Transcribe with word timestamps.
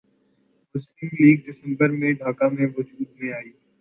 مسلم 0.75 1.09
لیگ 1.19 1.37
دسمبر 1.47 1.89
میں 1.99 2.11
ڈھاکہ 2.13 2.47
میں 2.55 2.67
وجود 2.77 3.07
میں 3.19 3.31
آئی 3.33 3.51